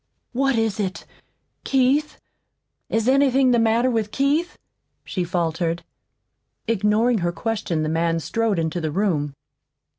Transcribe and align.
"What 0.33 0.55
is 0.57 0.79
it? 0.79 1.05
KEITH? 1.63 2.19
Is 2.89 3.07
anything 3.07 3.51
the 3.51 3.59
matter 3.59 3.91
with 3.91 4.09
Keith?" 4.11 4.57
she 5.05 5.23
faltered. 5.23 5.83
Ignoring 6.67 7.19
her 7.19 7.31
question 7.31 7.83
the 7.83 7.87
man 7.87 8.19
strode 8.19 8.57
into 8.57 8.81
the 8.81 8.89
room. 8.89 9.35